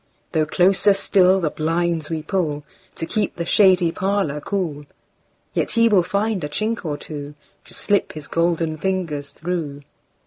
Though 0.31 0.47
closer 0.47 0.95
still 0.95 1.39
the 1.39 1.51
blinds 1.51 2.09
we 2.09 2.23
pullTo 2.23 2.63
keep 3.07 3.35
the 3.35 3.45
shady 3.45 3.91
parlour 3.91 4.41
cool, 4.41 4.87
Yet 5.53 5.69
he 5.77 5.87
will 5.89 6.01
find 6.01 6.43
a 6.43 6.49
chink 6.49 6.83
or 6.83 6.97
twoTo 6.97 7.35
slip 7.67 8.13
his 8.13 8.27
golden 8.27 8.77
fingers 8.79 9.29
through. 9.29 9.83